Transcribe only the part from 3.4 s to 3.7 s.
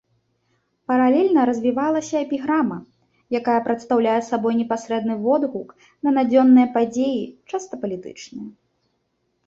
якая